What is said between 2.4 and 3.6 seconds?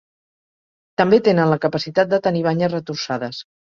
banyes retorçades.